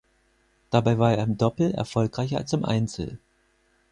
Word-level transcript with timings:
Dabei 0.71 0.97
war 0.97 1.13
er 1.13 1.23
im 1.25 1.37
Doppel 1.37 1.75
erfolgreicher 1.75 2.37
als 2.39 2.51
im 2.53 2.65
Einzel. 2.65 3.19